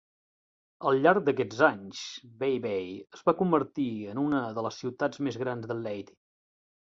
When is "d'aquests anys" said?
1.25-1.99